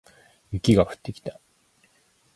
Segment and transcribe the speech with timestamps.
[0.51, 1.39] 雪が降ってきた